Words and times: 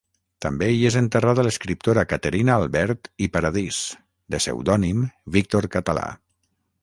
També 0.43 0.69
hi 0.75 0.79
és 0.89 0.95
enterrada 1.01 1.43
l'escriptora 1.47 2.05
Caterina 2.13 2.55
Albert 2.61 3.11
i 3.27 3.29
Paradís, 3.35 3.83
de 4.35 4.41
pseudònim 4.45 5.05
Víctor 5.37 5.69
Català. 5.77 6.09